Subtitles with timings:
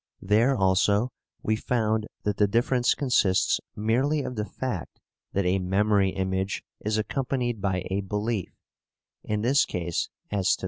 [0.23, 1.11] There also
[1.43, 4.99] we found that the difference consists merely of the fact
[5.33, 8.51] that a memory image is accompanied by a belief,
[9.23, 10.59] in this case as to the past.